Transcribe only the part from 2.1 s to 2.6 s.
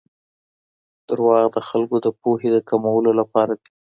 پوهي د